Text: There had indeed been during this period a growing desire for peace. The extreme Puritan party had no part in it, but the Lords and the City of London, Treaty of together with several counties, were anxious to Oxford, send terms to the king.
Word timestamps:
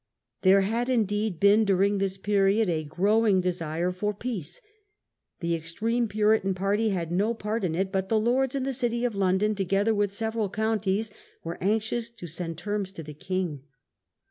There 0.41 0.61
had 0.61 0.89
indeed 0.89 1.39
been 1.39 1.63
during 1.63 1.99
this 1.99 2.17
period 2.17 2.71
a 2.71 2.83
growing 2.83 3.39
desire 3.39 3.91
for 3.91 4.15
peace. 4.15 4.59
The 5.41 5.53
extreme 5.53 6.07
Puritan 6.07 6.55
party 6.55 6.89
had 6.89 7.11
no 7.11 7.35
part 7.35 7.63
in 7.63 7.75
it, 7.75 7.91
but 7.91 8.09
the 8.09 8.19
Lords 8.19 8.55
and 8.55 8.65
the 8.65 8.73
City 8.73 9.05
of 9.05 9.13
London, 9.13 9.51
Treaty 9.51 9.65
of 9.65 9.69
together 9.69 9.93
with 9.93 10.11
several 10.11 10.49
counties, 10.49 11.11
were 11.43 11.59
anxious 11.61 12.09
to 12.09 12.25
Oxford, 12.25 12.35
send 12.35 12.57
terms 12.57 12.91
to 12.93 13.03
the 13.03 13.13
king. 13.13 13.61